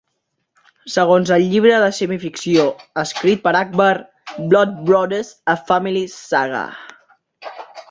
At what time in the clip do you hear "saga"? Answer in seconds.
6.17-6.67